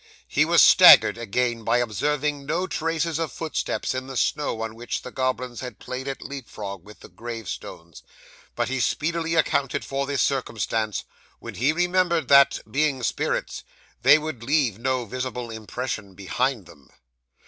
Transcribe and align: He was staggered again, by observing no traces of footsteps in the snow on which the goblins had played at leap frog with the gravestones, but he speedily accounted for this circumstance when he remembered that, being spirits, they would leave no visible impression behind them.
He 0.27 0.45
was 0.45 0.63
staggered 0.63 1.15
again, 1.19 1.63
by 1.63 1.77
observing 1.77 2.47
no 2.47 2.65
traces 2.65 3.19
of 3.19 3.31
footsteps 3.31 3.93
in 3.93 4.07
the 4.07 4.17
snow 4.17 4.63
on 4.63 4.73
which 4.73 5.03
the 5.03 5.11
goblins 5.11 5.59
had 5.59 5.77
played 5.77 6.07
at 6.07 6.23
leap 6.23 6.49
frog 6.49 6.83
with 6.83 7.01
the 7.01 7.07
gravestones, 7.07 8.01
but 8.55 8.67
he 8.67 8.79
speedily 8.79 9.35
accounted 9.35 9.85
for 9.85 10.07
this 10.07 10.23
circumstance 10.23 11.03
when 11.37 11.53
he 11.53 11.71
remembered 11.71 12.29
that, 12.29 12.61
being 12.71 13.03
spirits, 13.03 13.63
they 14.01 14.17
would 14.17 14.41
leave 14.41 14.79
no 14.79 15.05
visible 15.05 15.51
impression 15.51 16.15
behind 16.15 16.65
them. 16.65 16.89